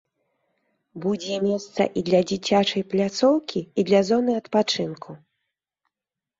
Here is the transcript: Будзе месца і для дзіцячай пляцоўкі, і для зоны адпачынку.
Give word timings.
Будзе 1.03 1.35
месца 1.47 1.81
і 1.99 2.03
для 2.09 2.21
дзіцячай 2.33 2.87
пляцоўкі, 2.95 3.59
і 3.79 3.87
для 3.93 4.03
зоны 4.11 4.31
адпачынку. 4.41 5.11